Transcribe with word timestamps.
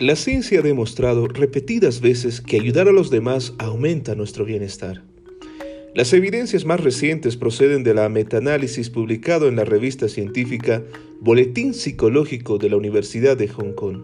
La 0.00 0.16
ciencia 0.16 0.60
ha 0.60 0.62
demostrado 0.62 1.28
repetidas 1.28 2.00
veces 2.00 2.40
que 2.40 2.56
ayudar 2.58 2.88
a 2.88 2.92
los 2.92 3.10
demás 3.10 3.52
aumenta 3.58 4.14
nuestro 4.14 4.46
bienestar. 4.46 5.02
Las 5.94 6.14
evidencias 6.14 6.64
más 6.64 6.80
recientes 6.80 7.36
proceden 7.36 7.84
de 7.84 7.92
la 7.92 8.08
metaanálisis 8.08 8.88
publicado 8.88 9.46
en 9.46 9.56
la 9.56 9.66
revista 9.66 10.08
científica 10.08 10.82
Boletín 11.20 11.74
Psicológico 11.74 12.56
de 12.56 12.70
la 12.70 12.78
Universidad 12.78 13.36
de 13.36 13.48
Hong 13.48 13.74
Kong. 13.74 13.98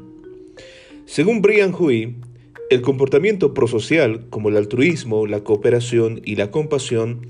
Según 1.07 1.41
Brian 1.41 1.75
Hui, 1.75 2.17
el 2.69 2.83
comportamiento 2.83 3.55
prosocial, 3.55 4.29
como 4.29 4.51
el 4.51 4.59
altruismo, 4.59 5.27
la 5.27 5.45
cooperación 5.45 6.21
y 6.27 6.37
la 6.37 6.51
compasión, 6.51 7.23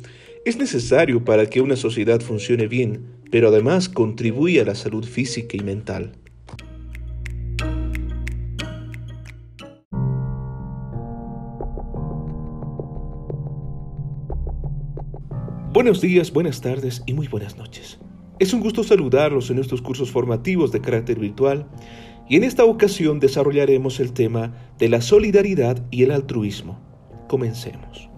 es 0.44 0.56
necesario 0.56 1.24
para 1.24 1.46
que 1.46 1.60
una 1.60 1.76
sociedad 1.76 2.20
funcione 2.20 2.66
bien, 2.66 3.02
pero 3.30 3.46
además 3.46 3.88
contribuye 3.88 4.60
a 4.60 4.64
la 4.64 4.74
salud 4.74 5.04
física 5.04 5.56
y 5.56 5.60
mental. 5.60 6.14
Buenos 15.72 16.00
días, 16.00 16.32
buenas 16.32 16.60
tardes 16.60 17.02
y 17.06 17.12
muy 17.12 17.28
buenas 17.28 17.58
noches. 17.58 17.98
Es 18.38 18.54
un 18.54 18.60
gusto 18.60 18.82
saludarlos 18.82 19.50
en 19.50 19.58
estos 19.58 19.82
cursos 19.82 20.10
formativos 20.10 20.72
de 20.72 20.80
carácter 20.80 21.18
virtual 21.18 21.66
y 22.28 22.36
en 22.36 22.44
esta 22.44 22.64
ocasión 22.64 23.20
desarrollaremos 23.20 24.00
el 24.00 24.12
tema 24.12 24.54
de 24.78 24.88
la 24.88 25.00
solidaridad 25.00 25.84
y 25.90 26.02
el 26.02 26.12
altruismo. 26.12 26.80
Comencemos. 27.28 28.08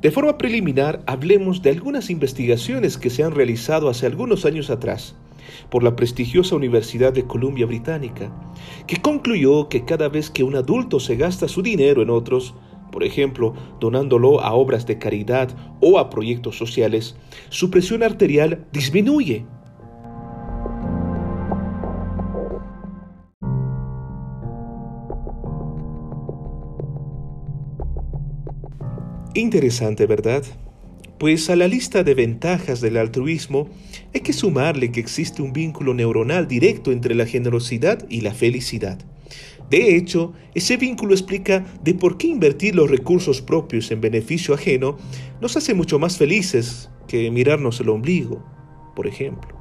De 0.00 0.10
forma 0.10 0.38
preliminar, 0.38 1.02
hablemos 1.06 1.60
de 1.60 1.70
algunas 1.70 2.08
investigaciones 2.08 2.96
que 2.96 3.10
se 3.10 3.22
han 3.22 3.34
realizado 3.34 3.88
hace 3.88 4.06
algunos 4.06 4.44
años 4.44 4.70
atrás 4.70 5.16
por 5.70 5.82
la 5.82 5.96
prestigiosa 5.96 6.56
Universidad 6.56 7.12
de 7.12 7.26
Columbia 7.26 7.66
Británica, 7.66 8.30
que 8.86 9.00
concluyó 9.02 9.68
que 9.68 9.84
cada 9.84 10.08
vez 10.08 10.30
que 10.30 10.44
un 10.44 10.56
adulto 10.56 11.00
se 11.00 11.16
gasta 11.16 11.48
su 11.48 11.62
dinero 11.62 12.02
en 12.02 12.10
otros, 12.10 12.54
por 12.98 13.04
ejemplo, 13.04 13.54
donándolo 13.78 14.40
a 14.40 14.54
obras 14.54 14.84
de 14.84 14.98
caridad 14.98 15.50
o 15.78 16.00
a 16.00 16.10
proyectos 16.10 16.58
sociales, 16.58 17.14
su 17.48 17.70
presión 17.70 18.02
arterial 18.02 18.66
disminuye. 18.72 19.44
Interesante, 29.32 30.06
¿verdad? 30.06 30.42
Pues 31.20 31.50
a 31.50 31.54
la 31.54 31.68
lista 31.68 32.02
de 32.02 32.14
ventajas 32.14 32.80
del 32.80 32.96
altruismo 32.96 33.68
hay 34.12 34.22
que 34.22 34.32
sumarle 34.32 34.90
que 34.90 34.98
existe 34.98 35.40
un 35.40 35.52
vínculo 35.52 35.94
neuronal 35.94 36.48
directo 36.48 36.90
entre 36.90 37.14
la 37.14 37.26
generosidad 37.26 38.04
y 38.08 38.22
la 38.22 38.34
felicidad. 38.34 38.98
De 39.70 39.96
hecho, 39.96 40.32
ese 40.54 40.76
vínculo 40.76 41.12
explica 41.12 41.66
de 41.82 41.94
por 41.94 42.16
qué 42.16 42.28
invertir 42.28 42.74
los 42.74 42.90
recursos 42.90 43.42
propios 43.42 43.90
en 43.90 44.00
beneficio 44.00 44.54
ajeno 44.54 44.96
nos 45.40 45.56
hace 45.56 45.74
mucho 45.74 45.98
más 45.98 46.16
felices 46.16 46.90
que 47.06 47.30
mirarnos 47.30 47.80
el 47.80 47.90
ombligo, 47.90 48.42
por 48.96 49.06
ejemplo. 49.06 49.56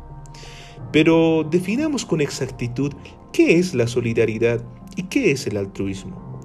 Pero 0.93 1.45
definamos 1.49 2.05
con 2.05 2.21
exactitud 2.21 2.93
qué 3.33 3.59
es 3.59 3.73
la 3.73 3.87
solidaridad 3.87 4.63
y 4.95 5.03
qué 5.03 5.31
es 5.31 5.45
el 5.47 5.57
altruismo. 5.57 6.39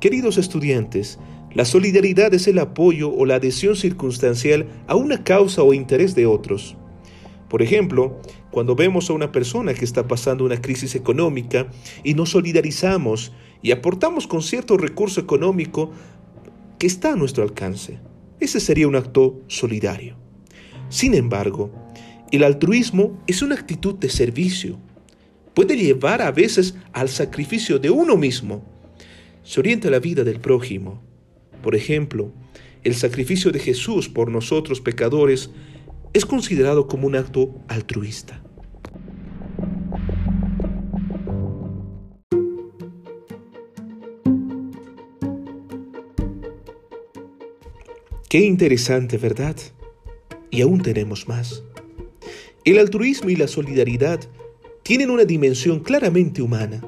Queridos 0.00 0.38
estudiantes, 0.38 1.18
la 1.52 1.64
solidaridad 1.64 2.32
es 2.34 2.48
el 2.48 2.58
apoyo 2.58 3.12
o 3.12 3.26
la 3.26 3.36
adhesión 3.36 3.76
circunstancial 3.76 4.66
a 4.86 4.96
una 4.96 5.22
causa 5.24 5.62
o 5.62 5.74
interés 5.74 6.14
de 6.14 6.26
otros. 6.26 6.76
Por 7.54 7.62
ejemplo, 7.62 8.20
cuando 8.50 8.74
vemos 8.74 9.08
a 9.08 9.12
una 9.12 9.30
persona 9.30 9.74
que 9.74 9.84
está 9.84 10.08
pasando 10.08 10.44
una 10.44 10.60
crisis 10.60 10.96
económica 10.96 11.68
y 12.02 12.14
nos 12.14 12.30
solidarizamos 12.30 13.30
y 13.62 13.70
aportamos 13.70 14.26
con 14.26 14.42
cierto 14.42 14.76
recurso 14.76 15.20
económico 15.20 15.92
que 16.80 16.88
está 16.88 17.12
a 17.12 17.14
nuestro 17.14 17.44
alcance. 17.44 18.00
Ese 18.40 18.58
sería 18.58 18.88
un 18.88 18.96
acto 18.96 19.40
solidario. 19.46 20.16
Sin 20.88 21.14
embargo, 21.14 21.70
el 22.32 22.42
altruismo 22.42 23.22
es 23.28 23.40
una 23.40 23.54
actitud 23.54 23.94
de 23.94 24.08
servicio. 24.08 24.80
Puede 25.54 25.76
llevar 25.76 26.22
a 26.22 26.32
veces 26.32 26.74
al 26.92 27.08
sacrificio 27.08 27.78
de 27.78 27.88
uno 27.88 28.16
mismo. 28.16 28.64
Se 29.44 29.60
orienta 29.60 29.90
la 29.90 30.00
vida 30.00 30.24
del 30.24 30.40
prójimo. 30.40 31.04
Por 31.62 31.76
ejemplo, 31.76 32.32
el 32.82 32.96
sacrificio 32.96 33.52
de 33.52 33.60
Jesús 33.60 34.08
por 34.08 34.28
nosotros 34.28 34.80
pecadores 34.80 35.50
es 36.14 36.24
considerado 36.24 36.86
como 36.86 37.08
un 37.08 37.16
acto 37.16 37.52
altruista. 37.66 38.40
Qué 48.30 48.38
interesante, 48.40 49.18
¿verdad? 49.18 49.56
Y 50.50 50.62
aún 50.62 50.82
tenemos 50.82 51.28
más. 51.28 51.64
El 52.64 52.78
altruismo 52.78 53.30
y 53.30 53.36
la 53.36 53.48
solidaridad 53.48 54.20
tienen 54.84 55.10
una 55.10 55.24
dimensión 55.24 55.80
claramente 55.80 56.42
humana 56.42 56.80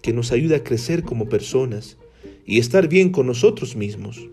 que 0.00 0.14
nos 0.14 0.32
ayuda 0.32 0.56
a 0.56 0.64
crecer 0.64 1.02
como 1.02 1.28
personas 1.28 1.98
y 2.46 2.58
estar 2.58 2.88
bien 2.88 3.10
con 3.10 3.26
nosotros 3.26 3.76
mismos. 3.76 4.28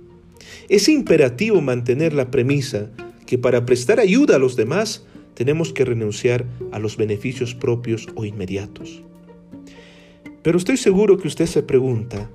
Es 0.70 0.88
imperativo 0.88 1.62
mantener 1.62 2.14
la 2.14 2.31
premisa 2.31 2.91
que 3.31 3.38
para 3.38 3.66
prestar 3.66 4.02
ayuda 4.02 4.36
a 4.36 4.40
los 4.40 4.58
demás 4.58 5.06
tenemos 5.36 5.72
que 5.72 5.86
renunciar 5.86 6.46
a 6.74 6.80
los 6.80 6.97
beneficios 6.97 7.56
propios 7.56 8.09
o 8.16 8.25
inmediatos. 8.25 9.03
Pero 10.44 10.58
estoy 10.58 10.75
seguro 10.75 11.18
que 11.18 11.30
usted 11.30 11.46
se 11.46 11.64
pregunta, 11.64 12.30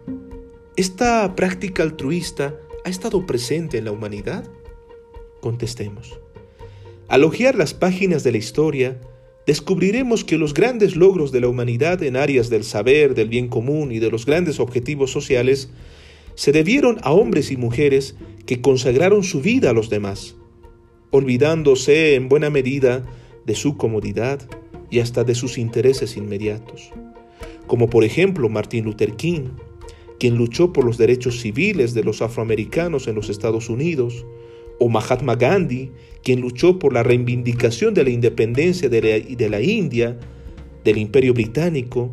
¿esta 0.74 1.36
práctica 1.36 1.82
altruista 1.82 2.54
ha 2.82 2.88
estado 2.88 3.26
presente 3.26 3.76
en 3.76 3.84
la 3.84 3.92
humanidad? 3.92 4.48
Contestemos. 5.42 6.18
Al 7.08 7.24
hojear 7.24 7.56
las 7.56 7.74
páginas 7.74 8.24
de 8.24 8.32
la 8.32 8.38
historia, 8.38 8.98
descubriremos 9.46 10.24
que 10.24 10.38
los 10.38 10.54
grandes 10.54 10.96
logros 10.96 11.30
de 11.30 11.42
la 11.42 11.48
humanidad 11.48 12.02
en 12.04 12.16
áreas 12.16 12.48
del 12.48 12.64
saber, 12.64 13.14
del 13.14 13.28
bien 13.28 13.48
común 13.48 13.92
y 13.92 13.98
de 13.98 14.10
los 14.10 14.24
grandes 14.24 14.60
objetivos 14.60 15.12
sociales 15.12 15.68
se 16.36 16.52
debieron 16.52 16.96
a 17.02 17.12
hombres 17.12 17.50
y 17.50 17.58
mujeres 17.58 18.16
que 18.46 18.62
consagraron 18.62 19.24
su 19.24 19.42
vida 19.42 19.68
a 19.68 19.74
los 19.74 19.90
demás, 19.90 20.36
olvidándose 21.10 22.14
en 22.14 22.28
buena 22.28 22.50
medida 22.50 23.04
de 23.44 23.54
su 23.54 23.76
comodidad 23.76 24.40
y 24.90 25.00
hasta 25.00 25.24
de 25.24 25.34
sus 25.34 25.58
intereses 25.58 26.16
inmediatos, 26.16 26.90
como 27.66 27.88
por 27.88 28.04
ejemplo 28.04 28.48
Martin 28.48 28.84
Luther 28.84 29.14
King, 29.16 29.50
quien 30.18 30.36
luchó 30.36 30.72
por 30.72 30.84
los 30.84 30.98
derechos 30.98 31.40
civiles 31.40 31.94
de 31.94 32.04
los 32.04 32.22
afroamericanos 32.22 33.06
en 33.06 33.14
los 33.14 33.28
Estados 33.28 33.68
Unidos, 33.68 34.24
o 34.78 34.88
Mahatma 34.88 35.36
Gandhi, 35.36 35.90
quien 36.22 36.40
luchó 36.40 36.78
por 36.78 36.92
la 36.92 37.02
reivindicación 37.02 37.94
de 37.94 38.04
la 38.04 38.10
independencia 38.10 38.88
de 38.88 39.00
la, 39.00 39.36
de 39.36 39.48
la 39.48 39.60
India, 39.60 40.18
del 40.84 40.98
Imperio 40.98 41.32
Británico, 41.34 42.12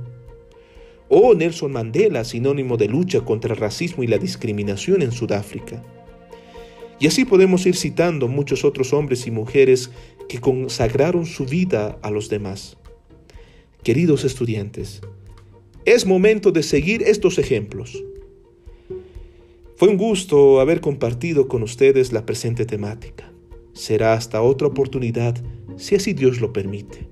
o 1.10 1.34
Nelson 1.36 1.72
Mandela, 1.72 2.24
sinónimo 2.24 2.78
de 2.78 2.88
lucha 2.88 3.22
contra 3.22 3.54
el 3.54 3.60
racismo 3.60 4.04
y 4.04 4.08
la 4.08 4.18
discriminación 4.18 5.02
en 5.02 5.12
Sudáfrica. 5.12 5.84
Y 7.04 7.08
así 7.08 7.26
podemos 7.26 7.66
ir 7.66 7.76
citando 7.76 8.30
muchos 8.30 8.64
otros 8.64 8.94
hombres 8.94 9.28
y 9.28 9.32
mujeres 9.32 9.92
que 10.30 10.40
consagraron 10.40 11.26
su 11.26 11.44
vida 11.44 12.00
a 12.02 12.10
los 12.10 12.30
demás. 12.30 12.78
Queridos 13.84 14.24
estudiantes, 14.24 15.02
es 15.84 16.06
momento 16.06 16.54
de 16.54 16.64
seguir 16.64 17.04
estos 17.04 17.40
ejemplos. 17.40 18.02
Fue 19.76 19.90
un 19.90 19.98
gusto 19.98 20.62
haber 20.62 20.80
compartido 20.80 21.50
con 21.50 21.62
ustedes 21.62 22.14
la 22.14 22.26
presente 22.26 22.66
temática. 22.66 23.30
Será 23.74 24.14
hasta 24.14 24.42
otra 24.42 24.68
oportunidad, 24.68 25.36
si 25.76 25.96
así 25.96 26.14
Dios 26.14 26.40
lo 26.40 26.54
permite. 26.54 27.10